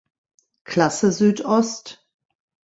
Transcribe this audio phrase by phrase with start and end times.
[0.63, 2.03] Klasse Südost.